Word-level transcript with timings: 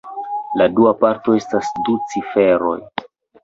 La 0.61 0.67
dua 0.79 0.93
parto 1.03 1.37
estas 1.41 1.71
du 1.91 1.97
ciferoj. 2.17 2.77